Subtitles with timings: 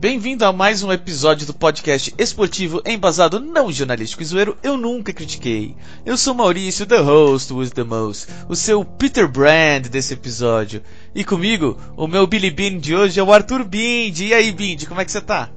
[0.00, 5.12] Bem-vindo a mais um episódio do podcast esportivo embasado não jornalístico e zoeiro Eu Nunca
[5.12, 5.74] Critiquei.
[6.06, 10.82] Eu sou Maurício, the host with the most, o seu Peter Brand desse episódio.
[11.12, 14.20] E comigo, o meu Billy Bean de hoje é o Arthur Bind.
[14.20, 15.50] E aí, Bind, como é que você tá?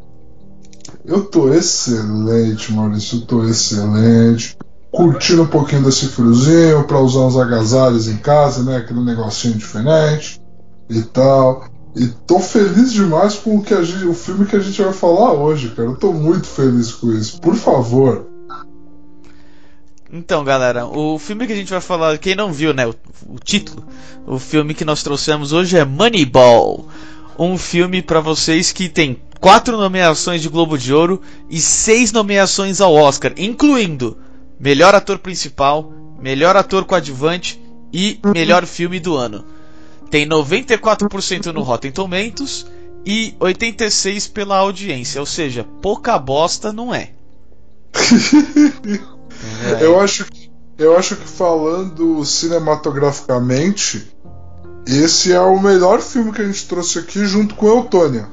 [1.06, 4.58] Eu tô excelente, Maurício, eu tô excelente.
[4.90, 8.78] Curtindo um pouquinho desse friozinho pra usar uns agasalhos em casa, né?
[8.78, 10.42] Aquele negocinho diferente
[10.90, 11.70] e tal.
[11.96, 14.94] E tô feliz demais com o, que a gente, o filme que a gente vai
[14.94, 15.90] falar hoje, cara.
[15.90, 17.40] Eu tô muito feliz com isso.
[17.42, 18.28] Por favor.
[20.12, 22.94] Então, galera, o filme que a gente vai falar, quem não viu, né, o,
[23.28, 23.86] o título,
[24.28, 26.88] o filme que nós trouxemos hoje é Moneyball.
[27.40, 32.82] Um filme para vocês que tem quatro nomeações de Globo de Ouro e seis nomeações
[32.82, 34.18] ao Oscar, incluindo
[34.60, 37.60] melhor ator principal, melhor ator coadjuvante
[37.92, 39.46] e melhor filme do ano.
[40.12, 42.68] Tem 94% no Rotten Tomatoes
[43.06, 47.14] e 86 pela audiência, ou seja, pouca bosta não é.
[47.96, 49.82] é.
[49.84, 50.26] Eu acho
[50.78, 54.12] eu acho que falando cinematograficamente,
[54.88, 58.28] esse é o melhor filme que a gente trouxe aqui junto com Eutônia.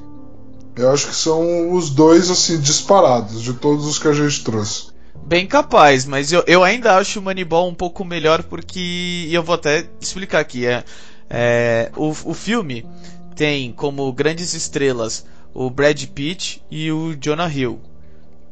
[0.74, 4.88] Eu acho que são os dois assim disparados de todos os que a gente trouxe.
[5.26, 8.80] Bem capaz, mas eu, eu ainda acho o Moneyball um pouco melhor porque
[9.28, 10.64] e eu vou até explicar aqui.
[10.64, 10.84] É,
[11.30, 12.86] é, o, o filme
[13.34, 17.80] tem como grandes estrelas o Brad Pitt e o Jonah Hill.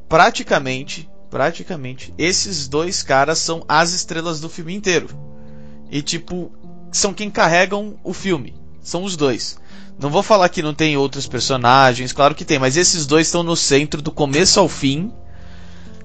[0.08, 5.08] Praticamente, praticamente, esses dois caras são as estrelas do filme inteiro.
[5.90, 6.50] E tipo,
[6.90, 8.54] são quem carregam o filme.
[8.80, 9.58] São os dois.
[9.98, 13.42] Não vou falar que não tem outros personagens, claro que tem, mas esses dois estão
[13.42, 15.12] no centro do começo ao fim.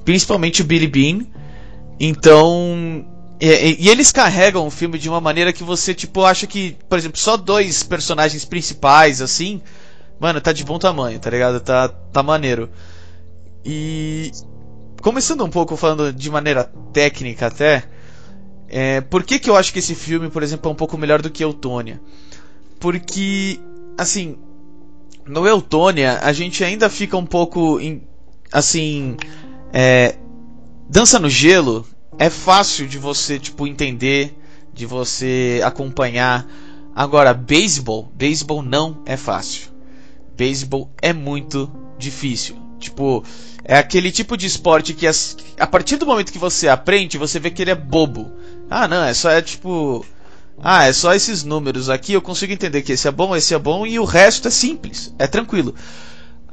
[0.05, 1.25] Principalmente o Billy Bean.
[1.99, 3.05] Então,
[3.41, 6.95] e, e, eles carregam o filme de uma maneira que você, tipo, acha que, por
[6.95, 9.59] exemplo, só dois personagens principais, assim,
[10.19, 11.59] mano, tá de bom tamanho, tá ligado?
[11.59, 12.69] Tá, tá maneiro.
[13.65, 14.31] E.
[15.01, 17.85] Começando um pouco falando de maneira técnica até,
[18.69, 21.23] é, por que, que eu acho que esse filme, por exemplo, é um pouco melhor
[21.23, 21.99] do que Eutônia?
[22.79, 23.59] Porque,
[23.97, 24.37] assim,
[25.25, 28.03] no Eutônia a gente ainda fica um pouco, em,
[28.51, 29.17] assim,
[29.73, 30.15] é,
[30.87, 34.37] dança no gelo é fácil de você tipo entender,
[34.73, 36.47] de você acompanhar.
[36.95, 39.69] Agora, beisebol, beisebol não é fácil.
[40.35, 42.57] Beisebol é muito difícil.
[42.79, 43.23] Tipo,
[43.63, 47.39] é aquele tipo de esporte que as, a partir do momento que você aprende, você
[47.39, 48.31] vê que ele é bobo.
[48.69, 50.05] Ah, não, é só é tipo
[50.63, 53.57] ah, é só esses números aqui, eu consigo entender que esse é bom, esse é
[53.57, 55.73] bom e o resto é simples, é tranquilo.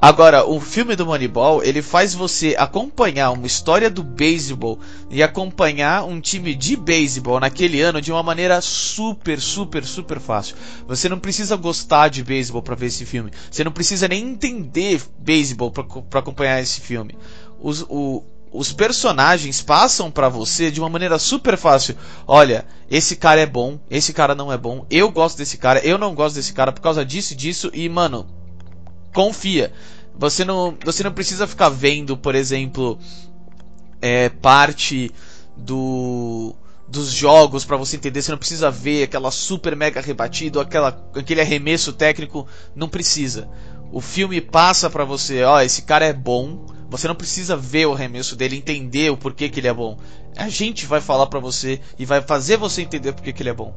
[0.00, 4.78] Agora, o filme do Moneyball, ele faz você acompanhar uma história do beisebol
[5.10, 10.54] e acompanhar um time de beisebol naquele ano de uma maneira super, super, super fácil.
[10.86, 13.32] Você não precisa gostar de beisebol para ver esse filme.
[13.50, 17.18] Você não precisa nem entender beisebol para acompanhar esse filme.
[17.60, 18.22] Os, o,
[18.52, 21.96] os personagens passam para você de uma maneira super fácil.
[22.24, 25.98] Olha, esse cara é bom, esse cara não é bom, eu gosto desse cara, eu
[25.98, 28.37] não gosto desse cara por causa disso e disso, e mano,
[29.12, 29.72] confia.
[30.16, 32.98] Você não, você não precisa ficar vendo, por exemplo,
[34.00, 35.12] é, parte
[35.56, 36.54] do
[36.88, 38.22] dos jogos para você entender.
[38.22, 42.46] Você não precisa ver aquela super mega rebatido, aquela, aquele arremesso técnico.
[42.74, 43.48] Não precisa.
[43.92, 46.66] O filme passa para você, ó, esse cara é bom.
[46.90, 49.98] Você não precisa ver o arremesso dele, entender o porquê que ele é bom.
[50.36, 53.54] A gente vai falar para você e vai fazer você entender porquê que ele é
[53.54, 53.74] bom.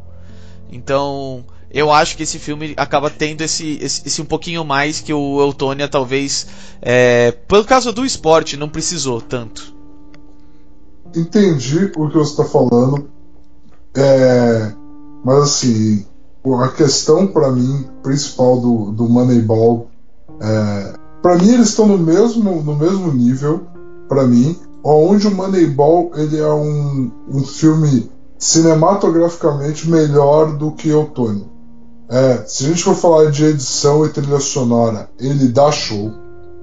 [0.71, 5.13] Então, eu acho que esse filme acaba tendo esse, esse, esse um pouquinho mais que
[5.13, 6.47] o Eutônia talvez,
[6.81, 9.73] é, pelo caso do esporte, não precisou tanto.
[11.15, 13.09] Entendi o que você está falando,
[13.95, 14.73] é,
[15.23, 16.05] mas assim,
[16.61, 19.89] a questão para mim principal do, do Moneyball,
[20.41, 23.67] é, para mim eles estão no mesmo, no mesmo nível,
[24.09, 31.45] para mim, onde o Moneyball ele é um, um filme cinematograficamente melhor do que Eutônia.
[32.11, 36.11] É, se a gente for falar de edição e trilha sonora, ele dá show.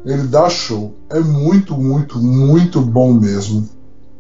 [0.05, 0.95] Ele dá show.
[1.09, 3.67] É muito, muito, muito bom mesmo.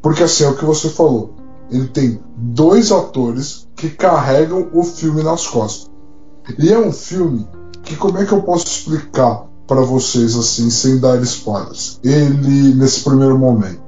[0.01, 1.35] Porque assim, é o que você falou.
[1.71, 5.91] Ele tem dois atores que carregam o filme nas costas.
[6.59, 7.47] E é um filme
[7.83, 12.01] que como é que eu posso explicar para vocês assim, sem dar spoilers?
[12.03, 13.83] Ele nesse primeiro momento,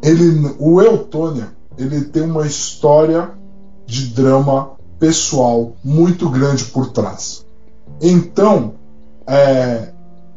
[0.00, 3.32] ele, o Eutônia, ele tem uma história
[3.84, 7.44] de drama pessoal muito grande por trás.
[8.00, 8.74] Então,
[9.26, 9.88] é,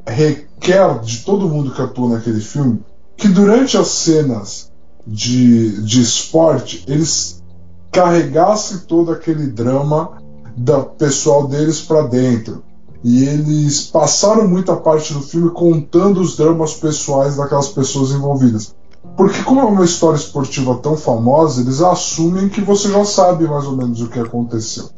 [0.07, 2.83] re, quer de todo mundo que atua naquele filme
[3.15, 4.71] que durante as cenas
[5.05, 7.43] de, de esporte eles
[7.91, 10.17] carregassem todo aquele drama
[10.57, 12.63] da pessoal deles para dentro.
[13.03, 18.73] E eles passaram muita parte do filme contando os dramas pessoais daquelas pessoas envolvidas.
[19.15, 23.65] Porque, como é uma história esportiva tão famosa, eles assumem que você já sabe mais
[23.65, 24.89] ou menos o que aconteceu.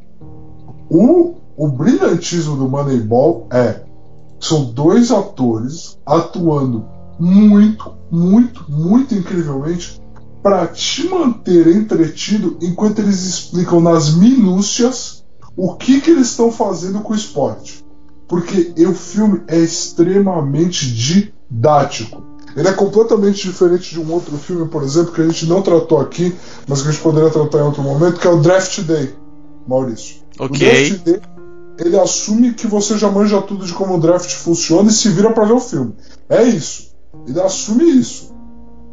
[0.89, 3.83] O, o brilhantismo do Moneyball é:
[4.39, 6.85] são dois atores atuando
[7.19, 10.01] muito, muito, muito incrivelmente
[10.41, 15.25] para te manter entretido enquanto eles explicam nas minúcias
[15.55, 17.85] o que, que eles estão fazendo com o esporte
[18.27, 22.21] porque o filme é extremamente didático.
[22.57, 25.99] Ele é completamente diferente de um outro filme, por exemplo, que a gente não tratou
[25.99, 26.35] aqui,
[26.67, 29.13] mas que a gente poderia tratar em outro momento, que é o Draft Day,
[29.67, 30.23] Maurício.
[30.39, 30.55] Ok.
[30.55, 31.21] O Draft Day,
[31.77, 35.31] ele assume que você já manja tudo de como o draft funciona e se vira
[35.31, 35.93] para ver o filme.
[36.27, 36.95] É isso.
[37.27, 38.33] Ele assume isso.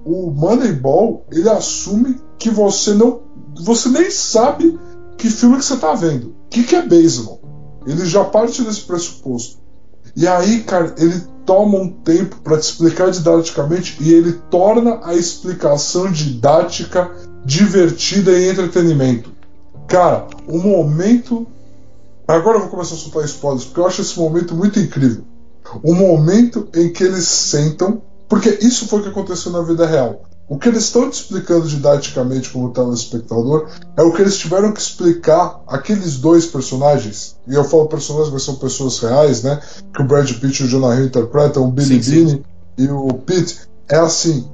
[0.04, 3.22] O Moneyball, ele assume que você não.
[3.62, 4.78] Você nem sabe
[5.16, 6.28] que filme que você tá vendo.
[6.28, 7.40] O que, que é beisebol?
[7.86, 9.58] Ele já parte desse pressuposto.
[10.14, 15.14] E aí, cara, ele toma um tempo para te explicar didaticamente e ele torna a
[15.14, 17.10] explicação didática
[17.44, 19.30] divertida e entretenimento.
[19.86, 21.46] Cara, o momento.
[22.26, 25.24] Agora eu vou começar a soltar spoilers, porque eu acho esse momento muito incrível.
[25.82, 28.02] O momento em que eles sentam.
[28.28, 30.22] Porque isso foi o que aconteceu na vida real.
[30.46, 34.80] O que eles estão te explicando didaticamente como telespectador é o que eles tiveram que
[34.80, 37.36] explicar aqueles dois personagens.
[37.48, 39.60] E eu falo personagens, mas são pessoas reais, né?
[39.94, 42.44] Que o Brad Pitt e o Jonah Hill interpretam, o Billy Beane
[42.76, 43.60] e o Pete.
[43.88, 44.46] É assim,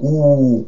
[0.00, 0.64] o,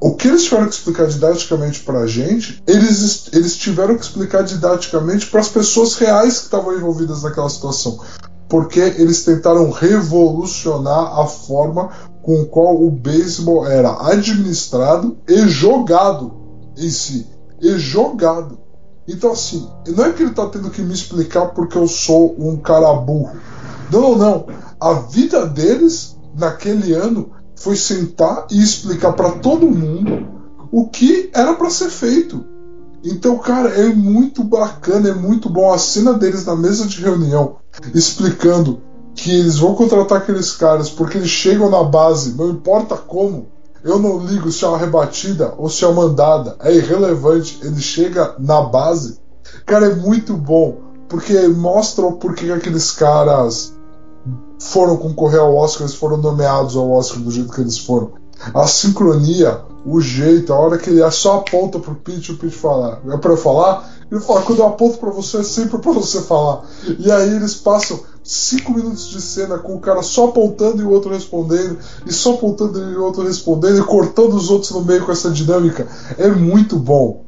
[0.00, 5.26] o que eles tiveram que explicar didaticamente pra gente, eles, eles tiveram que explicar didaticamente
[5.26, 8.00] para as pessoas reais que estavam envolvidas naquela situação.
[8.48, 11.90] Porque eles tentaram revolucionar a forma
[12.26, 16.34] com o qual o beisebol era administrado e jogado
[16.76, 17.24] em si.
[17.62, 18.58] E jogado.
[19.06, 22.56] Então, assim, não é que ele está tendo que me explicar porque eu sou um
[22.56, 23.36] cara burro.
[23.92, 24.46] Não, não.
[24.80, 30.26] A vida deles, naquele ano, foi sentar e explicar para todo mundo
[30.72, 32.44] o que era para ser feito.
[33.04, 37.58] Então, cara, é muito bacana, é muito bom a cena deles na mesa de reunião,
[37.94, 38.82] explicando
[39.16, 43.48] que eles vão contratar aqueles caras porque eles chegam na base, não importa como.
[43.82, 47.58] Eu não ligo se é uma rebatida ou se é uma mandada, é irrelevante.
[47.62, 49.18] Ele chega na base.
[49.64, 50.78] Cara, é muito bom,
[51.08, 53.72] porque mostra por que aqueles caras
[54.58, 58.12] foram concorrer ao Oscar, eles foram nomeados ao Oscar do jeito que eles foram.
[58.52, 63.00] A sincronia, o jeito, a hora que ele só aponta pro Pete, o Pete fala,
[63.08, 63.88] é pra eu falar?
[64.10, 66.64] Ele fala, quando eu aponto pra você, é sempre pra você falar.
[66.98, 70.90] E aí eles passam cinco minutos de cena com o cara só apontando e o
[70.90, 75.04] outro respondendo, e só apontando e o outro respondendo, e cortando os outros no meio
[75.04, 75.86] com essa dinâmica.
[76.18, 77.24] É muito bom.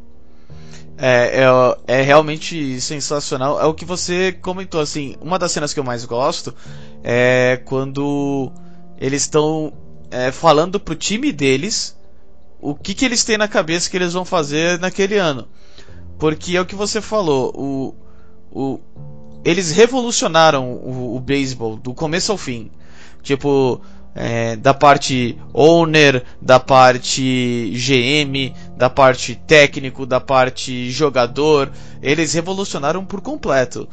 [1.00, 3.60] É, é, é, realmente sensacional.
[3.60, 5.14] É o que você comentou, assim.
[5.20, 6.52] Uma das cenas que eu mais gosto
[7.04, 8.50] é quando
[8.98, 9.72] eles estão
[10.10, 11.96] é, falando pro time deles
[12.60, 15.46] o que, que eles têm na cabeça que eles vão fazer naquele ano.
[16.18, 17.94] Porque é o que você falou, o,
[18.50, 18.80] o,
[19.44, 22.70] eles revolucionaram o, o beisebol do começo ao fim.
[23.22, 23.80] Tipo,
[24.14, 31.70] é, da parte owner, da parte GM, da parte técnico, da parte jogador,
[32.02, 33.88] eles revolucionaram por completo.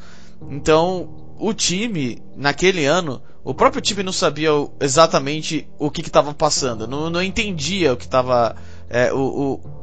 [0.50, 6.88] Então, o time, naquele ano, o próprio time não sabia exatamente o que estava passando,
[6.88, 8.56] não, não, entendia o que estava.
[8.90, 9.18] É, o,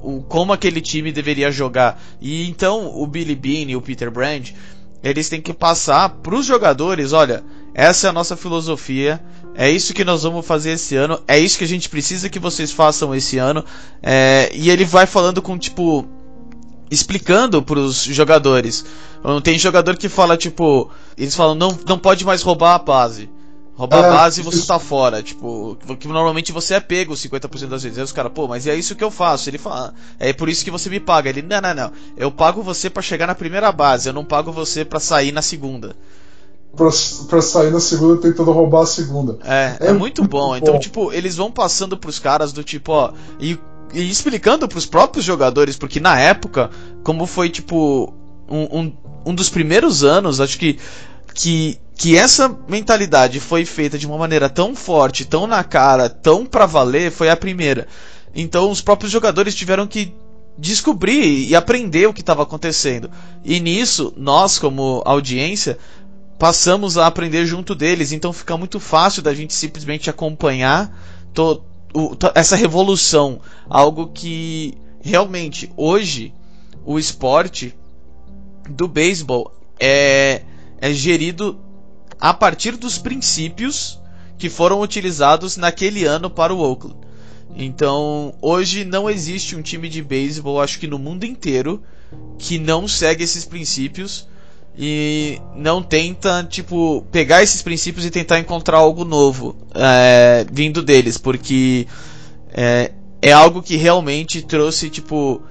[0.03, 2.01] o, o, como aquele time deveria jogar.
[2.21, 4.51] E então o Billy Bean e o Peter Brand
[5.03, 7.45] eles têm que passar para os jogadores: olha,
[7.75, 9.23] essa é a nossa filosofia,
[9.55, 12.39] é isso que nós vamos fazer esse ano, é isso que a gente precisa que
[12.39, 13.65] vocês façam esse ano.
[14.03, 16.07] É, e ele vai falando com tipo.
[16.91, 18.85] explicando para os jogadores.
[19.43, 20.91] Tem jogador que fala tipo.
[21.17, 23.29] Eles falam: não, não pode mais roubar a base.
[23.83, 25.21] Roubar a é, base e você tá fora.
[25.25, 27.99] Tipo, que normalmente você é pego 50% das vezes.
[27.99, 29.51] Aí os caras, pô, mas é isso que eu faço.
[29.51, 31.29] Ele fala, é por isso que você me paga.
[31.29, 31.93] Ele, não, não, não.
[32.17, 35.43] Eu pago você para chegar na primeira base, eu não pago você para sair na
[35.43, 35.97] segunda.
[36.77, 36.91] Pra,
[37.29, 39.39] pra, sair na segunda tentando roubar a segunda.
[39.45, 40.51] É, é, é muito, bom.
[40.51, 40.57] bom.
[40.57, 43.13] Então, tipo, eles vão passando pros caras do tipo, ó.
[43.41, 43.59] E,
[43.93, 46.71] e explicando pros próprios jogadores, porque na época,
[47.03, 48.15] como foi, tipo,
[48.49, 48.93] um, um,
[49.27, 50.79] um dos primeiros anos, acho que
[51.35, 56.45] que, que essa mentalidade foi feita de uma maneira tão forte, tão na cara, tão
[56.45, 57.87] pra valer, foi a primeira.
[58.35, 60.13] Então os próprios jogadores tiveram que
[60.59, 63.09] descobrir e aprender o que estava acontecendo.
[63.45, 65.79] E nisso, nós, como audiência,
[66.41, 70.93] passamos a aprender junto deles, então fica muito fácil da gente simplesmente acompanhar
[71.33, 71.63] to,
[71.95, 73.41] o, to, essa revolução,
[73.71, 76.35] algo que realmente hoje
[76.85, 77.73] o esporte
[78.69, 80.43] do beisebol é,
[80.81, 81.61] é gerido
[82.23, 84.01] a partir dos princípios
[84.39, 86.97] que foram utilizados naquele ano para o Oakland.
[87.57, 91.83] Então, hoje não existe um time de beisebol, acho que no mundo inteiro,
[92.39, 94.29] que não segue esses princípios
[94.79, 101.19] e não tenta, tipo, pegar esses princípios e tentar encontrar algo novo é, vindo deles,
[101.19, 101.89] porque
[102.53, 105.43] é, é algo que realmente trouxe, tipo,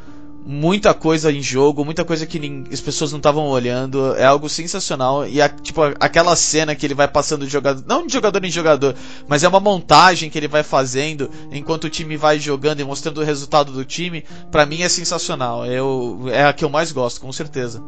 [0.45, 4.15] muita coisa em jogo, muita coisa que as pessoas não estavam olhando.
[4.15, 5.27] É algo sensacional.
[5.27, 8.51] E a, tipo, aquela cena que ele vai passando de jogador, não de jogador em
[8.51, 8.95] jogador,
[9.27, 13.21] mas é uma montagem que ele vai fazendo enquanto o time vai jogando e mostrando
[13.21, 15.65] o resultado do time, para mim é sensacional.
[15.65, 17.81] Eu, é a que eu mais gosto, com certeza.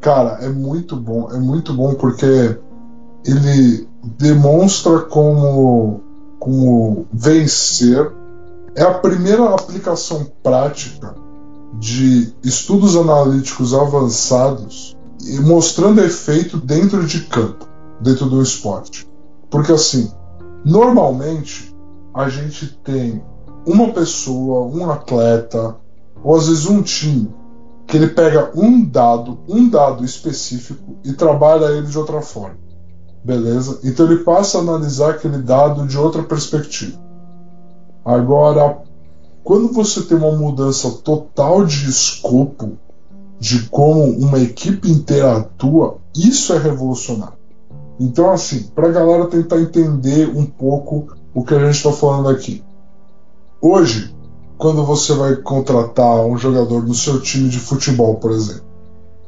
[0.00, 2.58] Cara, é muito bom, é muito bom porque
[3.26, 6.00] ele demonstra como,
[6.38, 8.10] como vencer.
[8.74, 11.19] É a primeira aplicação prática
[11.78, 17.66] de estudos analíticos avançados e mostrando efeito dentro de campo,
[18.00, 19.08] dentro do esporte.
[19.50, 20.10] Porque assim,
[20.64, 21.74] normalmente
[22.14, 23.22] a gente tem
[23.66, 25.76] uma pessoa, um atleta,
[26.22, 27.32] ou às vezes um time,
[27.86, 32.58] que ele pega um dado, um dado específico e trabalha ele de outra forma.
[33.24, 33.80] Beleza?
[33.84, 36.98] Então ele passa a analisar aquele dado de outra perspectiva.
[38.04, 38.78] Agora,
[39.50, 42.78] quando você tem uma mudança total de escopo
[43.36, 47.34] de como uma equipe inteira atua, isso é revolucionário.
[47.98, 52.28] Então, assim, para a galera tentar entender um pouco o que a gente está falando
[52.28, 52.62] aqui.
[53.60, 54.14] Hoje,
[54.56, 58.66] quando você vai contratar um jogador no seu time de futebol, por exemplo,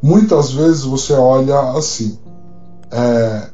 [0.00, 2.16] muitas vezes você olha assim:
[2.92, 3.50] é,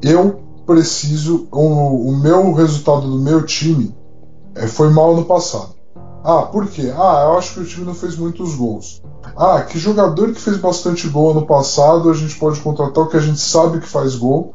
[0.00, 3.92] eu preciso, o, o, meu resultado do meu time
[4.54, 5.81] é, foi mal no passado.
[6.24, 6.92] Ah, por quê?
[6.96, 9.02] Ah, eu acho que o time não fez muitos gols.
[9.36, 13.16] Ah, que jogador que fez bastante gol ano passado a gente pode contratar o que
[13.16, 14.54] a gente sabe que faz gol,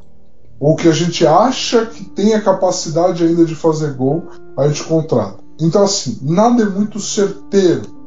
[0.60, 4.24] ou que a gente acha que tem a capacidade ainda de fazer gol,
[4.58, 5.38] a gente contrata.
[5.60, 7.98] Então, assim, nada é muito certeiro.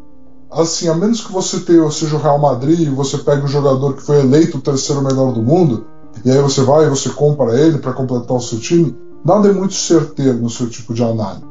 [0.51, 3.95] Assim, a menos que você tenha, seja o Real Madrid e você pega o jogador
[3.95, 5.87] que foi eleito o terceiro melhor do mundo,
[6.25, 9.53] e aí você vai e você compra ele para completar o seu time, nada é
[9.53, 11.50] muito certeiro no seu tipo de análise.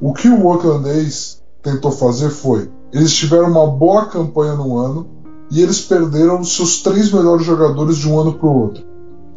[0.00, 5.06] O que o Oaklandês tentou fazer foi: eles tiveram uma boa campanha no ano
[5.50, 8.84] e eles perderam seus três melhores jogadores de um ano para o outro.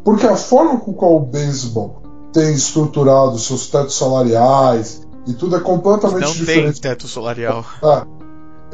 [0.04, 2.02] Porque a forma com qual o beisebol
[2.32, 6.64] tem estruturado seus tetos salariais e tudo é completamente Não diferente.
[6.64, 7.64] Não tem teto salarial.
[7.82, 8.06] Ah,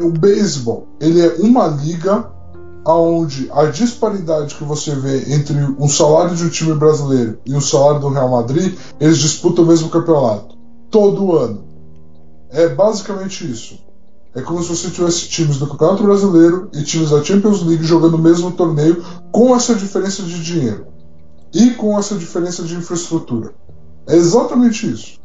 [0.00, 2.30] o beisebol ele é uma liga
[2.87, 7.61] onde a disparidade que você vê entre um salário de um time brasileiro e o
[7.61, 10.57] salário do Real Madrid, eles disputam o mesmo campeonato
[10.90, 11.67] todo ano.
[12.50, 13.78] É basicamente isso.
[14.34, 18.14] É como se você tivesse times do Campeonato Brasileiro e times da Champions League jogando
[18.14, 19.02] o mesmo torneio
[19.32, 20.86] com essa diferença de dinheiro
[21.52, 23.54] e com essa diferença de infraestrutura.
[24.06, 25.18] É exatamente isso.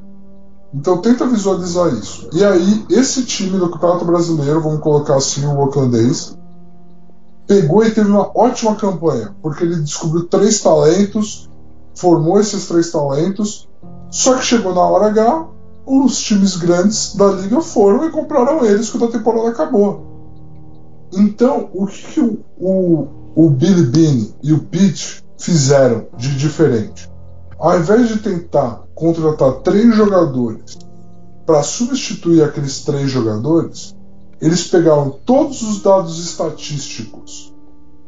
[0.73, 2.27] Então tenta visualizar isso.
[2.33, 6.35] E aí, esse time do Campeonato Brasileiro, vamos colocar assim o Oaklandês,
[7.45, 11.49] pegou e teve uma ótima campanha, porque ele descobriu três talentos,
[11.93, 13.69] formou esses três talentos,
[14.09, 15.47] só que chegou na hora H,
[15.85, 20.13] os times grandes da liga foram e compraram eles quando a temporada acabou.
[21.13, 27.09] Então, o que o, o, o Billy Bean e o Pete fizeram de diferente?
[27.59, 30.77] Ao invés de tentar contratar três jogadores
[31.45, 33.95] para substituir aqueles três jogadores,
[34.41, 37.53] eles pegaram todos os dados estatísticos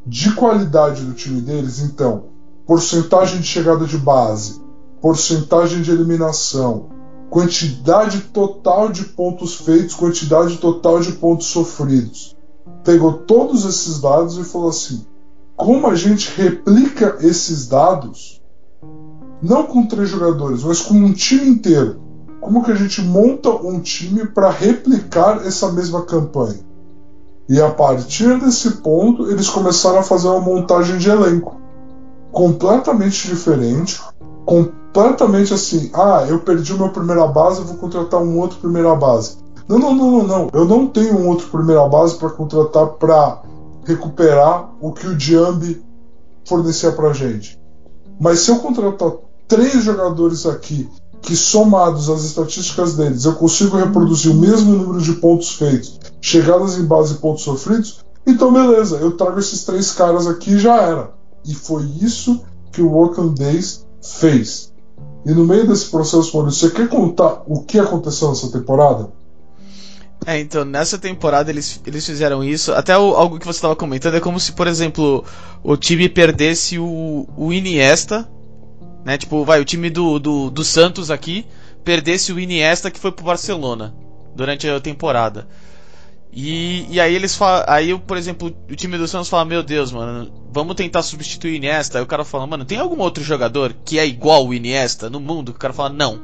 [0.05, 2.25] de qualidade do time deles, então,
[2.65, 4.61] porcentagem de chegada de base,
[5.01, 6.89] porcentagem de eliminação,
[7.29, 12.35] quantidade total de pontos feitos, quantidade total de pontos sofridos.
[12.83, 15.05] Pegou todos esses dados e falou assim:
[15.55, 18.41] como a gente replica esses dados,
[19.41, 22.01] não com três jogadores, mas com um time inteiro?
[22.41, 26.59] Como que a gente monta um time para replicar essa mesma campanha?
[27.47, 31.59] E a partir desse ponto, eles começaram a fazer uma montagem de elenco
[32.31, 34.01] completamente diferente,
[34.95, 39.35] completamente assim, ah, eu perdi o meu primeira base, vou contratar um outro primeira base.
[39.67, 40.49] Não, não, não, não, não.
[40.53, 43.41] Eu não tenho um outro primeira base para contratar para
[43.83, 45.83] recuperar o que o Diambi
[46.45, 47.59] fornecia pra gente.
[48.17, 49.11] Mas se eu contratar
[49.49, 50.89] três jogadores aqui
[51.21, 56.77] que somados às estatísticas deles eu consigo reproduzir o mesmo número de pontos feitos, chegadas
[56.77, 60.77] em base e pontos sofridos, então beleza, eu trago esses três caras aqui e já
[60.77, 61.11] era.
[61.43, 64.73] E foi isso que o Oakland Days fez.
[65.25, 69.11] E no meio desse processo, Maurício, você quer contar o que aconteceu nessa temporada?
[70.25, 72.71] É, então, nessa temporada eles, eles fizeram isso.
[72.73, 75.23] Até o, algo que você estava comentando é como se, por exemplo,
[75.63, 78.27] o time perdesse o, o Iniesta,
[79.03, 79.17] né?
[79.17, 81.45] Tipo, vai, o time do, do, do Santos aqui
[81.83, 83.93] perdesse o Iniesta que foi pro Barcelona
[84.35, 85.47] durante a temporada.
[86.35, 87.63] E, e aí eles falam.
[87.65, 91.55] Aí, por exemplo, o time do Santos fala, meu Deus, mano, vamos tentar substituir o
[91.55, 91.97] Iniesta.
[91.97, 95.21] Aí o cara fala, mano, tem algum outro jogador que é igual o Iniesta no
[95.21, 95.49] mundo?
[95.49, 96.19] O cara fala, não.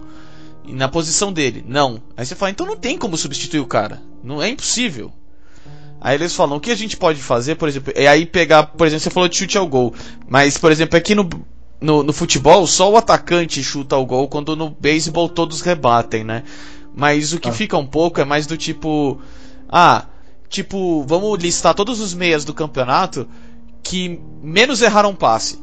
[0.67, 2.01] E na posição dele, não.
[2.17, 4.01] Aí você fala, então não tem como substituir o cara.
[4.21, 5.13] Não é impossível.
[6.01, 8.87] Aí eles falam, o que a gente pode fazer, por exemplo, é aí pegar, por
[8.87, 9.93] exemplo, você falou de chute ao gol.
[10.27, 11.29] Mas, por exemplo, aqui no,
[11.79, 16.43] no, no futebol, só o atacante chuta ao gol, quando no beisebol todos rebatem, né?
[16.93, 17.53] Mas o que ah.
[17.53, 19.21] fica um pouco é mais do tipo.
[19.71, 20.05] Ah,
[20.49, 23.27] tipo, vamos listar todos os meias do campeonato
[23.81, 25.59] que menos erraram passe.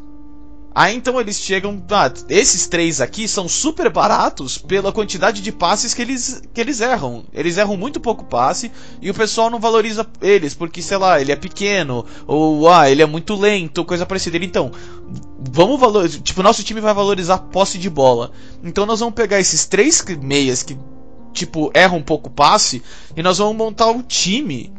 [0.75, 1.83] Aí então eles chegam.
[1.91, 6.81] Ah, esses três aqui são super baratos pela quantidade de passes que eles, que eles
[6.81, 7.25] erram.
[7.35, 8.71] Eles erram muito pouco passe
[9.03, 13.03] e o pessoal não valoriza eles, porque, sei lá, ele é pequeno, ou ah, ele
[13.03, 14.37] é muito lento, coisa parecida.
[14.37, 14.71] Então,
[15.51, 16.21] vamos valorizar.
[16.21, 18.31] Tipo, nosso time vai valorizar posse de bola.
[18.63, 20.79] Então nós vamos pegar esses três meias que
[21.39, 22.83] tipo, erra um pouco o passe,
[23.17, 24.73] e nós vamos montar o time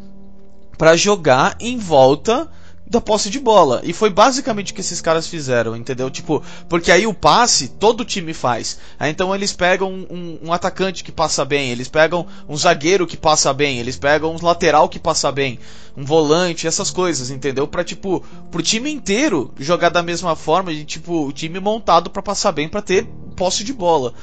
[0.78, 2.50] para jogar em volta
[2.90, 3.82] da posse de bola.
[3.84, 6.10] E foi basicamente o que esses caras fizeram, entendeu?
[6.10, 8.80] Tipo, porque aí o passe todo time faz.
[9.00, 13.16] Aí então eles pegam um, um, atacante que passa bem, eles pegam um zagueiro que
[13.16, 15.60] passa bem, eles pegam um lateral que passa bem,
[15.96, 17.68] um volante, essas coisas, entendeu?
[17.68, 22.24] Pra tipo, pro time inteiro jogar da mesma forma, e tipo, o time montado para
[22.24, 24.16] passar bem, para ter posse de bola.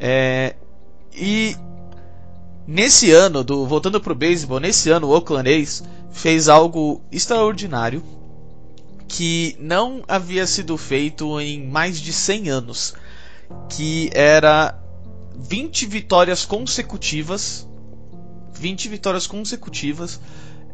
[0.00, 0.54] É,
[1.14, 1.54] e
[2.68, 5.82] nesse ano, do, voltando pro beisebol, nesse ano o Oakland A's
[6.12, 8.04] fez algo extraordinário
[9.08, 12.94] que não havia sido feito em mais de 100 anos,
[13.70, 14.78] que era
[15.34, 17.66] 20 vitórias consecutivas,
[18.52, 20.20] 20 vitórias consecutivas,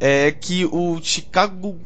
[0.00, 1.78] é, que o Chicago,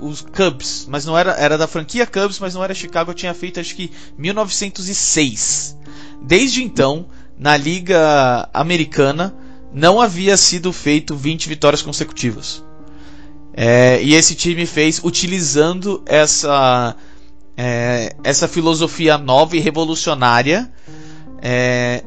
[0.00, 3.60] os Cubs, mas não era, era da franquia Cubs, mas não era Chicago, tinha feito
[3.60, 5.76] acho que 1906.
[6.22, 7.06] Desde então,
[7.38, 9.34] na Liga Americana
[9.72, 12.64] não havia sido feito 20 vitórias consecutivas.
[13.54, 16.94] É, e esse time fez utilizando essa,
[17.56, 20.70] é, essa filosofia nova e revolucionária
[21.42, 22.04] é,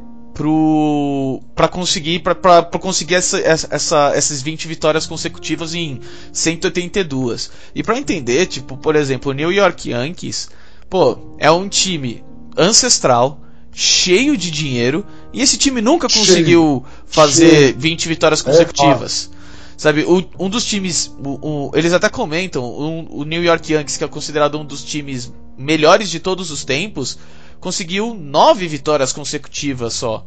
[1.53, 5.99] para conseguir, pra, pra, pra conseguir essa, essa, essas 20 vitórias consecutivas em
[6.31, 7.51] 182.
[7.75, 10.49] E para entender, tipo, por exemplo, o New York Yankees,
[10.89, 12.23] pô, é um time
[12.57, 13.40] ancestral
[13.73, 17.75] cheio de dinheiro e esse time nunca conseguiu cheio, fazer cheio.
[17.77, 19.29] 20 vitórias consecutivas.
[19.37, 19.41] É,
[19.81, 21.11] Sabe, o, um dos times.
[21.25, 24.83] O, o, eles até comentam, um, o New York Yankees, que é considerado um dos
[24.83, 27.17] times melhores de todos os tempos,
[27.59, 30.23] conseguiu nove vitórias consecutivas só.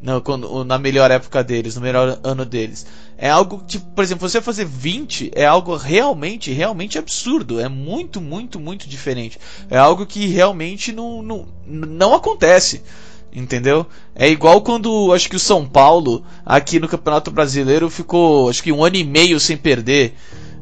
[0.00, 2.86] Na, quando, na melhor época deles, no melhor ano deles.
[3.22, 7.60] É algo que, por exemplo, você fazer 20 é algo realmente, realmente absurdo.
[7.60, 9.38] É muito, muito, muito diferente.
[9.70, 12.82] É algo que realmente não, não, não acontece.
[13.32, 13.86] Entendeu?
[14.12, 18.72] É igual quando acho que o São Paulo, aqui no Campeonato Brasileiro, ficou acho que
[18.72, 20.14] um ano e meio sem perder.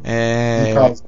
[0.04, 0.66] É...
[0.68, 1.04] Em casa.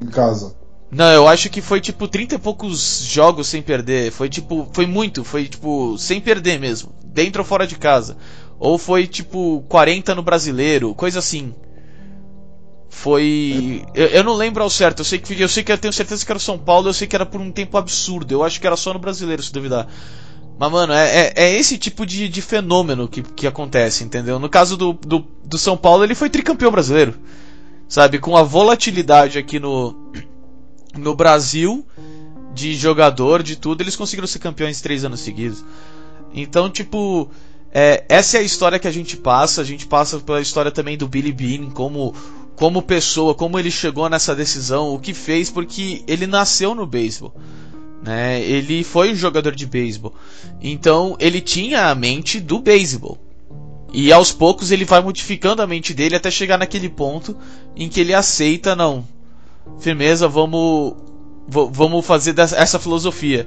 [0.00, 0.56] Em casa.
[0.88, 4.12] Não, eu acho que foi tipo 30 e poucos jogos sem perder.
[4.12, 4.68] Foi tipo.
[4.72, 5.98] Foi muito, foi tipo.
[5.98, 6.92] Sem perder mesmo.
[7.02, 8.16] Dentro ou fora de casa.
[8.62, 11.52] Ou foi tipo 40 no brasileiro, coisa assim.
[12.88, 13.84] Foi.
[13.92, 16.24] Eu, eu, não lembro ao certo, eu sei que eu sei que eu tenho certeza
[16.24, 18.30] que era São Paulo, eu sei que era por um tempo absurdo.
[18.32, 19.88] Eu acho que era só no brasileiro, se duvidar.
[20.56, 24.38] Mas, mano, é, é, é esse tipo de, de fenômeno que, que acontece, entendeu?
[24.38, 27.18] No caso do, do, do São Paulo, ele foi tricampeão brasileiro.
[27.88, 28.20] Sabe?
[28.20, 30.12] Com a volatilidade aqui no,
[30.96, 31.84] no Brasil
[32.54, 35.64] de jogador, de tudo, eles conseguiram ser campeões três anos seguidos.
[36.32, 37.28] Então, tipo,
[37.72, 39.60] é, essa é a história que a gente passa.
[39.60, 42.14] A gente passa pela história também do Billy Bean, como,
[42.54, 47.34] como pessoa, como ele chegou nessa decisão, o que fez, porque ele nasceu no beisebol.
[48.02, 48.42] Né?
[48.42, 50.14] Ele foi um jogador de beisebol.
[50.60, 53.18] Então, ele tinha a mente do beisebol.
[53.92, 57.36] E aos poucos ele vai modificando a mente dele até chegar naquele ponto
[57.76, 59.06] em que ele aceita, não,
[59.78, 60.94] firmeza, vamos
[61.46, 63.46] vamos fazer essa filosofia,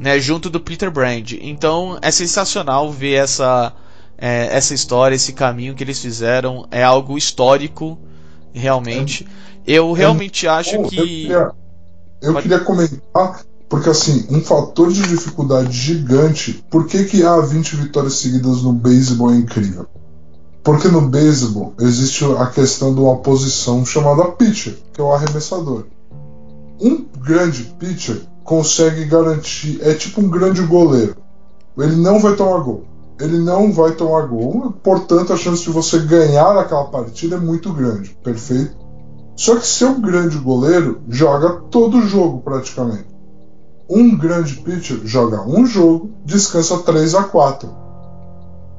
[0.00, 1.32] né, junto do Peter Brand.
[1.42, 3.70] Então é sensacional ver essa
[4.16, 7.98] é, essa história, esse caminho que eles fizeram, é algo histórico,
[8.52, 9.26] realmente.
[9.66, 11.28] Eu realmente acho eu que
[12.22, 12.42] eu Pode...
[12.42, 18.14] queria comentar porque assim, um fator de dificuldade gigante, por que, que há 20 vitórias
[18.14, 19.86] seguidas no beisebol é incrível?
[20.64, 25.86] Porque no beisebol existe a questão de uma posição chamada pitcher, que é o arremessador.
[26.80, 29.78] um grande pitcher consegue garantir.
[29.80, 31.18] É tipo um grande goleiro.
[31.78, 32.82] Ele não vai tomar gol.
[33.20, 34.72] Ele não vai tomar gol.
[34.82, 38.18] Portanto, a chance de você ganhar aquela partida é muito grande.
[38.24, 38.74] Perfeito?
[39.36, 43.06] Só que seu grande goleiro joga todo o jogo praticamente.
[43.88, 47.70] Um grande pitcher joga um jogo, descansa 3 a 4.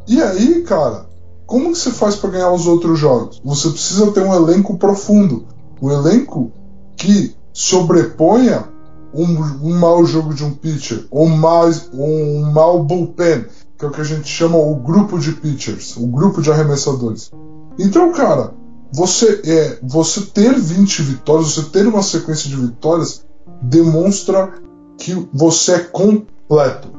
[0.06, 1.06] E aí, cara,
[1.46, 3.42] como que você faz para ganhar os outros jogos?
[3.42, 5.46] Você precisa ter um elenco profundo,
[5.82, 6.52] um elenco
[6.98, 8.66] que sobreponha
[9.14, 9.24] um,
[9.64, 13.46] um mau jogo de um pitcher, ou mais, um mau bullpen,
[13.78, 17.32] que é o que a gente chama o grupo de pitchers, o grupo de arremessadores.
[17.80, 18.54] Então, cara,
[18.94, 23.26] você é você ter 20 vitórias, você ter uma sequência de vitórias
[23.62, 24.54] demonstra
[24.98, 26.90] que você é completo,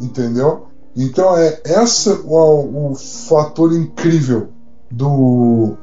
[0.00, 0.66] entendeu?
[0.94, 4.48] Então é essa o, o fator incrível
[4.90, 5.76] do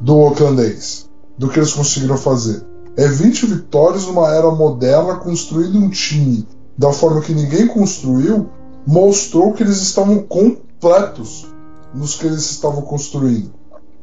[0.00, 2.64] do Oaklandês, do que eles conseguiram fazer.
[2.96, 6.46] É 20 vitórias numa era moderna, construindo um time
[6.78, 8.48] da forma que ninguém construiu,
[8.86, 11.46] mostrou que eles estavam completos
[11.92, 13.52] nos que eles estavam construindo.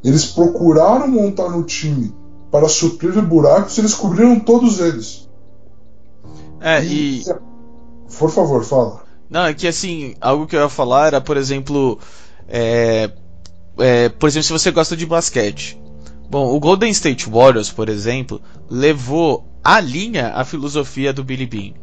[0.03, 2.13] Eles procuraram montar no time
[2.49, 5.29] para suprir buracos e eles cobriram todos eles.
[6.59, 7.21] É, e.
[7.21, 7.25] e...
[8.17, 9.03] Por favor, fala.
[9.29, 11.97] Não, é que assim, algo que eu ia falar era, por exemplo.
[12.47, 13.09] É,
[13.79, 15.80] é, por exemplo, se você gosta de basquete.
[16.31, 21.73] Bom, o Golden State Warriors, por exemplo, levou à linha a filosofia do Billy Bean.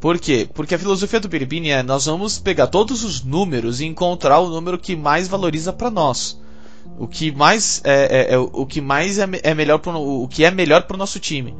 [0.00, 0.48] Por quê?
[0.54, 4.38] Porque a filosofia do Billy Bean é nós vamos pegar todos os números e encontrar
[4.38, 6.40] o número que mais valoriza para nós.
[6.98, 10.46] O que mais é, é, é, o que mais é, é melhor pro, o que
[10.46, 11.54] é melhor para o nosso time.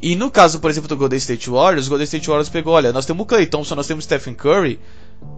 [0.00, 2.90] E no caso, por exemplo, do Golden State Warriors, o Golden State Warriors pegou, olha,
[2.90, 4.80] nós temos o Clay Thompson, nós temos o Stephen Curry.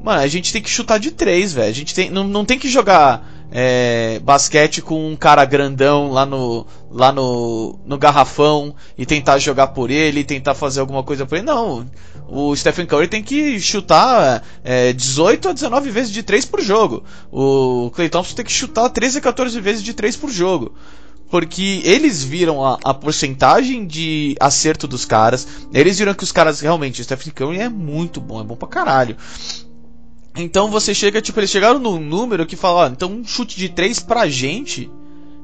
[0.04, 1.68] Mano, a gente tem que chutar de três, velho.
[1.68, 6.26] A gente tem, não, não tem que jogar é, basquete com um cara grandão lá
[6.26, 11.36] no lá no, no garrafão e tentar jogar por ele, tentar fazer alguma coisa por
[11.36, 11.46] ele.
[11.46, 11.86] Não,
[12.28, 17.04] o Stephen Curry tem que chutar é, 18 a 19 vezes de 3 por jogo.
[17.30, 20.74] O Clay Thompson tem que chutar 13 a 14 vezes de 3 por jogo.
[21.28, 25.46] Porque eles viram a, a porcentagem de acerto dos caras.
[25.74, 28.68] Eles viram que os caras realmente, o Stephen Curry é muito bom, é bom pra
[28.68, 29.16] caralho.
[30.36, 33.68] Então você chega, tipo, eles chegaram num número que fala, ó, então um chute de
[33.68, 34.90] 3 pra gente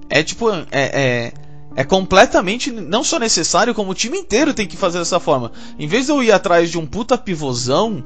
[0.09, 1.33] é tipo, é, é,
[1.74, 5.50] é, completamente não só necessário, como o time inteiro tem que fazer dessa forma.
[5.78, 8.05] Em vez de eu ir atrás de um puta pivôzão,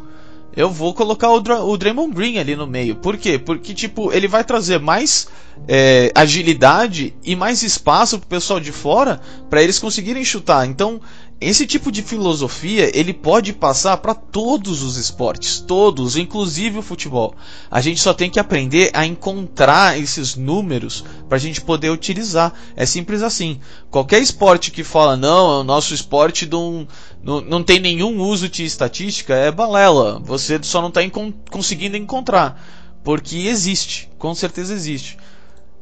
[0.57, 2.97] eu vou colocar o, Dra o Draymond Green ali no meio.
[2.97, 3.39] Por quê?
[3.39, 5.29] Porque, tipo, ele vai trazer mais
[5.69, 9.21] é, agilidade e mais espaço pro pessoal de fora
[9.51, 10.67] para eles conseguirem chutar.
[10.67, 11.01] Então,
[11.39, 17.35] esse tipo de filosofia ele pode passar para todos os esportes, todos, inclusive o futebol.
[17.71, 22.55] A gente só tem que aprender a encontrar esses números para a gente poder utilizar.
[22.75, 23.61] É simples assim.
[23.91, 26.89] Qualquer esporte que fala não, é o nosso esporte não,
[27.23, 30.19] não, não tem nenhum uso de estatística é balela.
[30.25, 31.03] Você só não está
[31.51, 32.65] conseguindo encontrar,
[33.05, 35.19] porque existe, com certeza existe.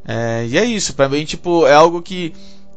[0.05, 0.95] É, e é isso.
[0.95, 2.33] Para mim, tipo, é algo que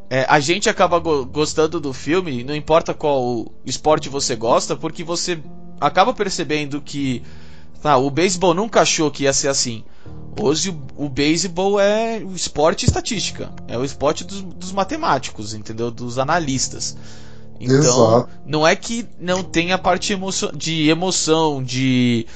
[0.09, 5.03] é, a gente acaba go gostando do filme, não importa qual esporte você gosta, porque
[5.03, 5.39] você
[5.81, 7.21] acaba percebendo que
[7.81, 9.83] tá, o beisebol nunca achou que ia ser assim.
[10.39, 15.91] Hoje o, o beisebol é o esporte estatística, é o esporte dos, dos matemáticos, entendeu?
[15.91, 16.95] Dos analistas.
[17.59, 18.29] Então, Exato.
[18.45, 20.15] não é que não tenha a parte
[20.55, 22.27] de emoção, de,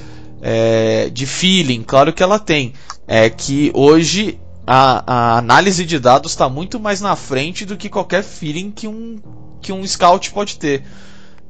[0.42, 2.74] é, de feeling, claro que ela tem.
[3.08, 7.90] É que hoje a, a análise de dados está muito mais na frente do que
[7.90, 9.20] qualquer feeling que um,
[9.62, 10.84] que um scout pode ter.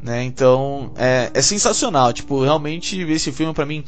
[0.01, 0.23] Né?
[0.23, 2.11] Então é, é sensacional.
[2.11, 3.83] Tipo, realmente esse filme para mim,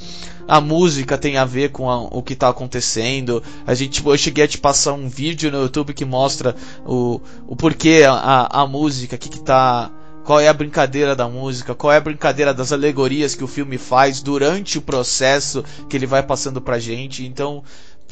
[0.48, 3.42] a música tem a ver com a, o que tá acontecendo.
[3.66, 6.56] A gente, tipo, eu cheguei a te passar um vídeo no YouTube que mostra
[6.86, 9.92] o, o porquê a, a música, que, que tá.
[10.24, 13.78] Qual é a brincadeira da música, qual é a brincadeira das alegorias que o filme
[13.78, 17.26] faz durante o processo que ele vai passando pra gente.
[17.26, 17.62] Então,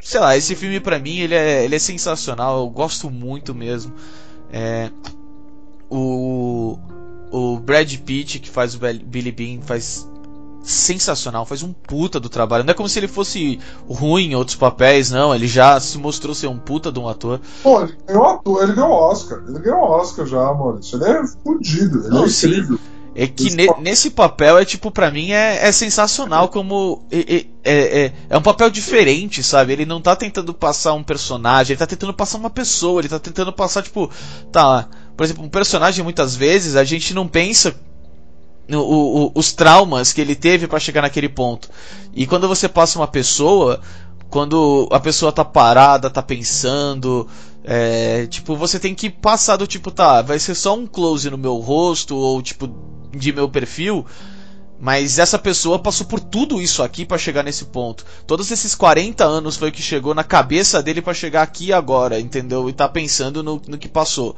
[0.02, 3.94] sei lá, esse filme pra mim ele é, ele é sensacional, eu gosto muito mesmo.
[4.52, 4.90] É,
[5.90, 6.78] o,
[7.32, 10.08] o Brad Pitt, que faz o Billy Bean, faz
[10.64, 12.64] sensacional, faz um puta do trabalho.
[12.64, 15.34] Não é como se ele fosse ruim em outros papéis, não.
[15.34, 17.40] Ele já se mostrou ser um puta de um ator.
[17.64, 19.44] Pô, ele ganhou, ator, ele ganhou Oscar.
[19.48, 21.02] Ele ganhou Oscar já, Maurício.
[21.02, 22.78] Ele é fudido, ele não, é incrível.
[22.78, 22.91] Sim.
[23.14, 27.06] É que ne, nesse papel é tipo, para mim é, é, sensacional como.
[27.12, 29.74] É, é, é, um papel diferente, sabe?
[29.74, 33.20] Ele não tá tentando passar um personagem, ele tá tentando passar uma pessoa, ele tá
[33.20, 34.10] tentando passar, tipo.
[34.52, 34.88] Tá.
[35.18, 37.76] Por exemplo, um personagem muitas vezes a gente não pensa
[38.70, 41.70] o, o, os traumas que ele teve para chegar naquele ponto.
[42.14, 43.82] E quando você passa uma pessoa,
[44.30, 47.28] quando a pessoa tá parada, tá pensando,
[47.64, 51.38] É, tipo, você tem que passar do tipo, tá, vai ser só um close no
[51.38, 52.68] meu rosto ou tipo
[53.12, 54.06] de meu perfil,
[54.80, 58.04] mas essa pessoa passou por tudo isso aqui para chegar nesse ponto.
[58.26, 62.20] Todos esses 40 anos foi o que chegou na cabeça dele para chegar aqui agora,
[62.20, 62.68] entendeu?
[62.68, 64.36] E tá pensando no, no que passou.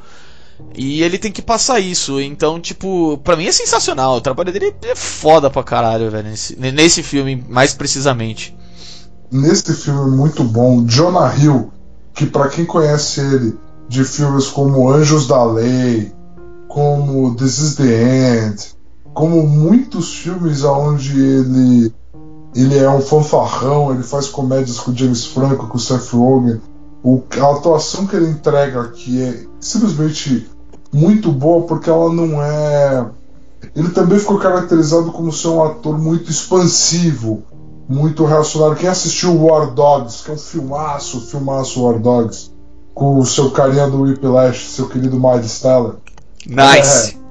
[0.76, 2.20] E ele tem que passar isso.
[2.20, 4.16] Então, tipo, pra mim é sensacional.
[4.16, 6.28] O trabalho dele é foda pra caralho, velho.
[6.28, 8.56] Nesse, nesse filme, mais precisamente.
[9.30, 11.72] Nesse filme muito bom, Jonah Hill,
[12.14, 13.58] que para quem conhece ele
[13.88, 16.12] de filmes como Anjos da Lei,
[16.74, 18.74] como This is the End,
[19.14, 21.94] como muitos filmes onde ele
[22.52, 26.60] ele é um fanfarrão, ele faz comédias com James Franco, com Seth Rogen.
[27.00, 30.50] O, a atuação que ele entrega aqui é simplesmente
[30.92, 33.08] muito boa porque ela não é.
[33.76, 37.44] Ele também ficou caracterizado como ser um ator muito expansivo,
[37.88, 38.76] muito reacionário.
[38.76, 42.50] Quem assistiu War Dogs, que é um filmaço, filmaço War Dogs,
[42.92, 46.03] com o seu carinha do Whiplash, seu querido Miles Teller.
[46.46, 47.16] Nice!
[47.18, 47.24] É,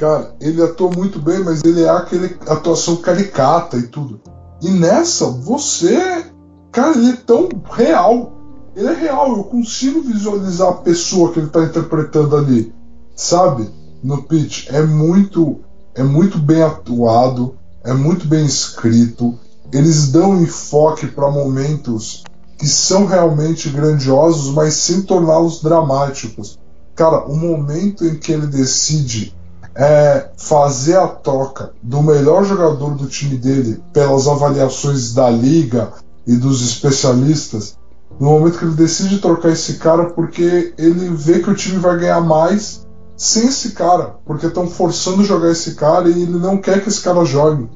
[0.00, 4.18] Cara, ele atua muito bem, mas ele é aquele atuação caricata e tudo.
[4.62, 6.24] E nessa, você.
[6.72, 8.32] Cara, ele é tão real.
[8.74, 12.72] Ele é real, eu consigo visualizar a pessoa que ele está interpretando ali.
[13.14, 13.68] Sabe?
[14.02, 14.68] No pitch.
[14.70, 15.60] É muito.
[15.94, 19.38] É muito bem atuado, é muito bem escrito.
[19.72, 22.22] Eles dão enfoque para momentos
[22.56, 26.58] que são realmente grandiosos, mas sem torná-los dramáticos.
[27.00, 29.34] Cara, o momento em que ele decide
[29.74, 35.94] é, fazer a troca do melhor jogador do time dele pelas avaliações da liga
[36.26, 37.78] e dos especialistas,
[38.20, 41.98] no momento que ele decide trocar esse cara porque ele vê que o time vai
[41.98, 42.86] ganhar mais
[43.16, 47.00] sem esse cara, porque estão forçando jogar esse cara e ele não quer que esse
[47.00, 47.66] cara jogue.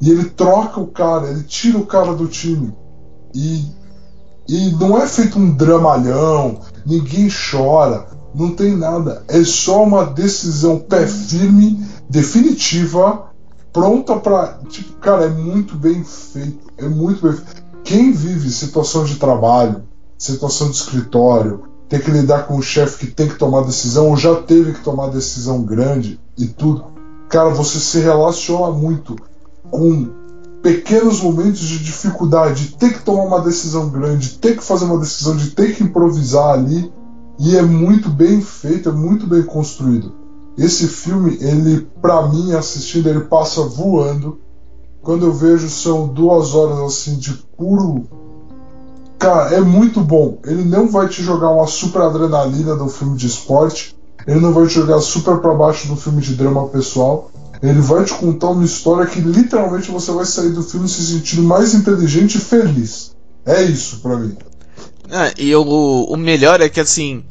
[0.00, 2.72] E ele troca o cara, ele tira o cara do time.
[3.34, 3.66] E,
[4.48, 9.22] e não é feito um dramalhão, ninguém chora não tem nada.
[9.28, 13.26] É só uma decisão pé firme, definitiva,
[13.72, 14.58] pronta para.
[14.68, 16.72] Tipo, cara, é muito bem feito.
[16.76, 17.64] É muito bem feito.
[17.84, 19.82] Quem vive situação de trabalho,
[20.18, 24.16] situação de escritório, tem que lidar com o chefe que tem que tomar decisão, ou
[24.16, 26.86] já teve que tomar decisão grande e tudo.
[27.28, 29.16] Cara, você se relaciona muito
[29.70, 30.08] com
[30.62, 34.86] pequenos momentos de dificuldade, de ter que tomar uma decisão grande, de ter que fazer
[34.86, 36.90] uma decisão, de ter que improvisar ali
[37.38, 40.12] e é muito bem feito, é muito bem construído.
[40.56, 44.38] Esse filme, ele, para mim, assistindo, ele passa voando.
[45.02, 48.06] Quando eu vejo, são duas horas assim de puro.
[49.18, 50.38] Cara, é muito bom.
[50.44, 53.96] Ele não vai te jogar uma super adrenalina do filme de esporte.
[54.26, 57.30] Ele não vai te jogar super para baixo do filme de drama pessoal.
[57.60, 61.42] Ele vai te contar uma história que literalmente você vai sair do filme se sentindo
[61.42, 63.14] mais inteligente e feliz.
[63.44, 64.36] É isso para mim.
[65.16, 67.24] Ah, e o, o melhor é que assim.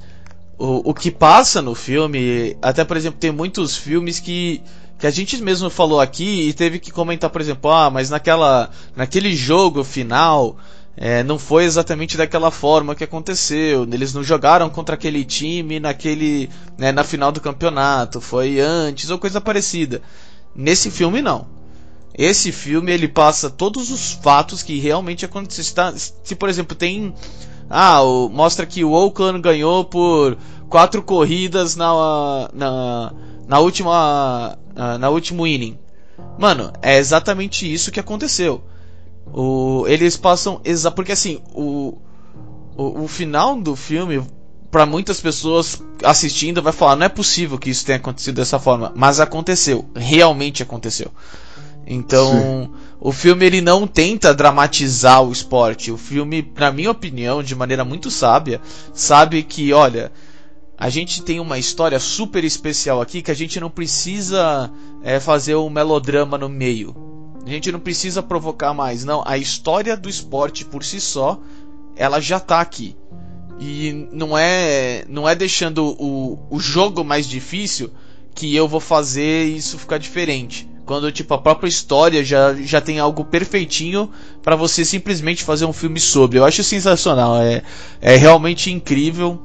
[0.58, 2.56] O, o que passa no filme.
[2.62, 4.63] Até por exemplo, tem muitos filmes que.
[4.98, 8.69] Que a gente mesmo falou aqui e teve que comentar, por exemplo, ah, mas naquela,
[8.96, 10.56] naquele jogo final
[10.96, 13.84] é, não foi exatamente daquela forma que aconteceu.
[13.91, 18.22] Eles não jogaram contra aquele time naquele, né, na final do campeonato.
[18.22, 20.02] Foi antes ou coisa parecida.
[20.56, 21.48] Nesse filme não.
[22.15, 25.98] Esse filme ele passa todos os fatos que realmente aconteceram.
[25.98, 27.13] Se por exemplo tem
[27.69, 30.38] ah, o, mostra que o Oakland ganhou por
[30.69, 33.13] quatro corridas na, na,
[33.47, 35.78] na última na, na último inning.
[36.38, 38.63] Mano, é exatamente isso que aconteceu.
[39.32, 41.97] O, eles passam exa porque assim o,
[42.76, 44.21] o, o final do filme
[44.69, 48.91] para muitas pessoas assistindo vai falar não é possível que isso tenha acontecido dessa forma,
[48.95, 51.12] mas aconteceu, realmente aconteceu.
[51.86, 52.71] Então, Sim.
[53.06, 55.92] O filme ele não tenta dramatizar o esporte.
[55.92, 58.62] O filme, na minha opinião, de maneira muito sábia,
[58.94, 60.10] sabe que, olha,
[60.78, 64.72] a gente tem uma história super especial aqui que a gente não precisa
[65.04, 66.96] é, fazer um melodrama no meio.
[67.46, 69.22] A gente não precisa provocar mais, não.
[69.26, 71.38] A história do esporte por si só,
[71.98, 72.96] ela já está aqui.
[73.60, 77.92] E não é, não é deixando o, o jogo mais difícil
[78.34, 80.72] que eu vou fazer isso ficar diferente.
[80.86, 84.10] Quando tipo a própria história já, já tem algo perfeitinho
[84.41, 86.39] para você simplesmente fazer um filme sobre.
[86.39, 87.63] Eu acho sensacional, é,
[88.02, 89.41] é realmente incrível.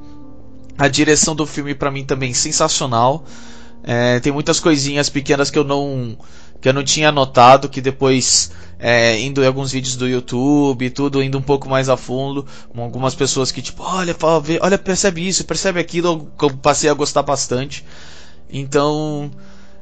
[0.77, 3.25] A direção do filme para mim também sensacional.
[3.83, 6.17] É, tem muitas coisinhas pequenas que eu não
[6.61, 10.89] que eu não tinha notado que depois é, indo em alguns vídeos do YouTube e
[10.89, 15.25] tudo indo um pouco mais a fundo algumas pessoas que tipo olha fala, olha percebe
[15.25, 17.85] isso percebe aquilo eu passei a gostar bastante
[18.51, 19.31] então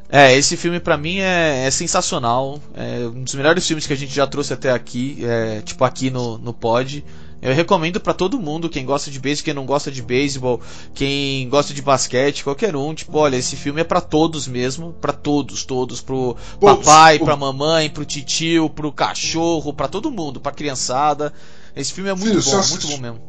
[0.10, 2.60] é, esse filme para mim é, é, sensacional.
[2.74, 6.10] É um dos melhores filmes que a gente já trouxe até aqui, é, tipo aqui
[6.10, 7.04] no, no pod.
[7.42, 10.60] Eu recomendo para todo mundo, quem gosta de beisebol, quem não gosta de beisebol,
[10.94, 15.14] quem gosta de basquete, qualquer um, tipo, olha, esse filme é para todos mesmo, para
[15.14, 16.86] todos, todos, pro Todos.
[16.86, 21.32] papai, pra mamãe, pro titio, pro cachorro, para todo mundo, pra criançada.
[21.76, 23.22] Esse filme é muito Filho, bom, muito bom mesmo.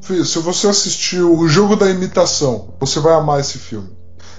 [0.00, 3.97] Filho, se você assistiu o jogo da imitação, você vai amar esse filme.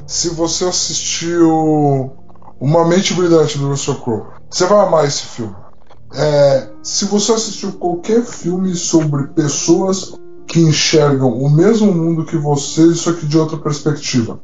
[0.10, 2.12] Se você assistiu
[2.60, 5.56] Uma Mente Brilhante do Russell Crowe, você vai amar esse filme.
[6.16, 10.16] É, se você assistiu qualquer filme sobre pessoas
[10.48, 14.42] que enxergam o mesmo mundo que você, só que de outra perspectiva,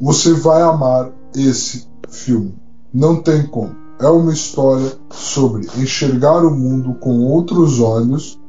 [0.00, 2.56] você vai amar esse filme.
[2.90, 3.76] Não tem como.
[4.00, 8.40] É uma história sobre enxergar o mundo com outros olhos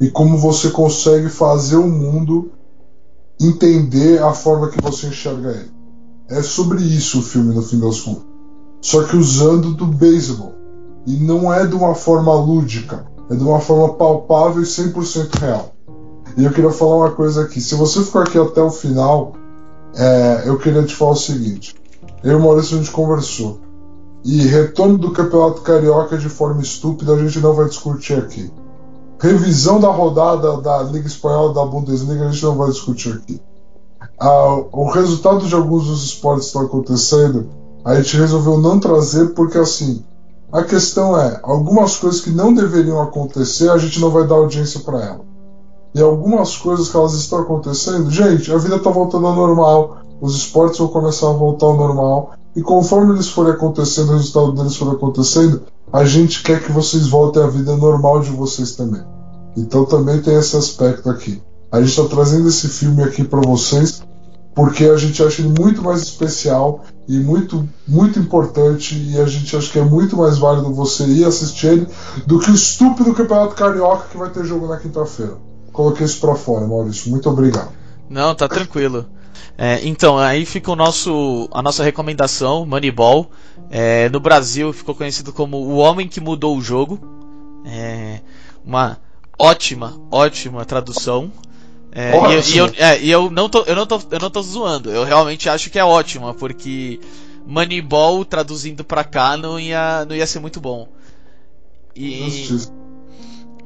[0.00, 2.52] e como você consegue fazer o mundo
[3.40, 5.77] entender a forma que você enxerga ele.
[6.30, 8.24] É sobre isso o filme, no fim das contas.
[8.82, 10.54] Só que usando do beisebol.
[11.06, 15.72] E não é de uma forma lúdica, é de uma forma palpável e 100% real.
[16.36, 17.60] E eu queria falar uma coisa aqui.
[17.60, 19.32] Se você ficar aqui até o final,
[19.96, 21.74] é, eu queria te falar o seguinte.
[22.22, 23.60] Eu e o Maurício a gente conversou.
[24.22, 28.52] E retorno do Campeonato Carioca de forma estúpida a gente não vai discutir aqui.
[29.18, 33.40] Revisão da rodada da Liga Espanhola da Bundesliga a gente não vai discutir aqui.
[34.20, 37.48] Ah, o resultado de alguns dos esportes que estão acontecendo,
[37.84, 40.04] a gente resolveu não trazer porque assim,
[40.52, 44.80] a questão é, algumas coisas que não deveriam acontecer, a gente não vai dar audiência
[44.80, 45.20] para ela.
[45.94, 50.34] E algumas coisas que elas estão acontecendo, gente, a vida está voltando ao normal, os
[50.36, 54.76] esportes vão começar a voltar ao normal, e conforme eles forem acontecendo, o resultado deles
[54.76, 59.02] for acontecendo, a gente quer que vocês voltem à vida normal de vocês também.
[59.56, 61.42] Então também tem esse aspecto aqui.
[61.70, 64.02] A gente está trazendo esse filme aqui para vocês
[64.58, 69.56] porque a gente acha ele muito mais especial e muito muito importante e a gente
[69.56, 71.86] acha que é muito mais válido você ir assistir ele
[72.26, 75.36] do que o estúpido Campeonato Carioca que vai ter jogo na quinta-feira.
[75.72, 77.08] Coloquei isso para fora, Maurício.
[77.08, 77.70] Muito obrigado.
[78.10, 79.06] Não, tá tranquilo.
[79.56, 83.30] É, então, aí fica o nosso, a nossa recomendação, Moneyball.
[83.70, 86.98] É, no Brasil ficou conhecido como O Homem que Mudou o Jogo.
[87.64, 88.22] É,
[88.66, 88.98] uma
[89.38, 91.30] ótima, ótima tradução.
[92.00, 94.40] É, e e eu, é, e eu não tô, eu não tô, eu não tô
[94.40, 94.88] zoando.
[94.90, 97.00] Eu realmente acho que é ótima, porque
[97.44, 100.88] Moneyball traduzindo pra cá não ia, não ia ser muito bom.
[101.96, 102.48] E,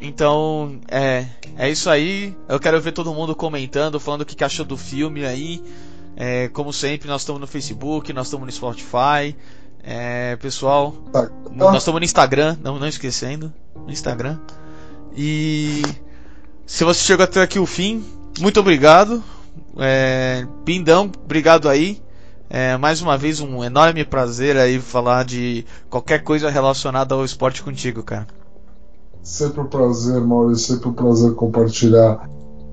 [0.01, 1.27] então, é,
[1.59, 2.35] é isso aí.
[2.49, 5.63] Eu quero ver todo mundo comentando, falando o que que achou do filme aí.
[6.17, 9.37] É, como sempre, nós estamos no Facebook, nós estamos no Spotify.
[9.85, 11.29] É, pessoal, Tá.
[11.53, 14.39] nós estamos no Instagram, não, não esquecendo, no Instagram.
[15.15, 15.83] E
[16.65, 18.03] se você chegou até aqui o fim,
[18.41, 19.23] muito obrigado.
[19.79, 22.01] É, Pindão, obrigado aí.
[22.49, 27.63] É, mais uma vez um enorme prazer aí falar de qualquer coisa relacionada ao esporte
[27.63, 28.27] contigo, cara.
[29.23, 30.75] Sempre um prazer, Maurício.
[30.75, 32.29] Sempre um prazer compartilhar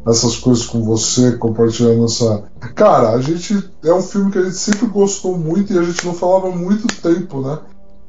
[0.06, 2.43] essas coisas com você, compartilhar nossa.
[2.76, 3.69] Cara, a gente.
[3.84, 6.56] É um filme que a gente sempre gostou muito e a gente não falava há
[6.56, 7.60] muito tempo, né?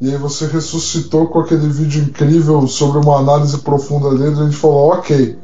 [0.01, 4.45] E aí você ressuscitou com aquele vídeo incrível sobre uma análise profunda dele e a
[4.45, 5.39] gente falou, ok.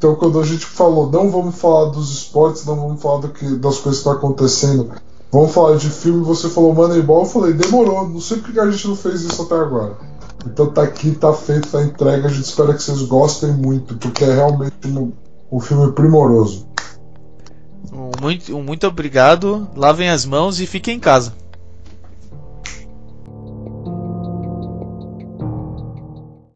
[0.00, 3.44] Então quando a gente falou, não vamos falar dos esportes, não vamos falar do que,
[3.56, 4.90] das coisas que estão acontecendo,
[5.30, 8.88] vamos falar de filme, você falou Moneyball, eu falei, demorou, não sei porque a gente
[8.88, 9.98] não fez isso até agora.
[10.46, 12.26] Então tá aqui, tá feito, tá entregue.
[12.26, 15.12] A gente espera que vocês gostem muito, porque é realmente um,
[15.52, 16.66] um filme primoroso.
[18.22, 19.68] Muito, muito obrigado.
[19.76, 21.34] Lavem as mãos e fiquem em casa.